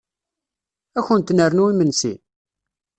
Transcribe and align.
Ad 0.97 1.03
kunt-nernu 1.05 1.63
imensi? 1.71 2.13